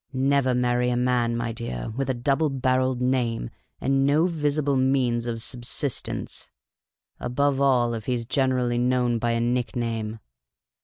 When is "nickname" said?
9.39-10.19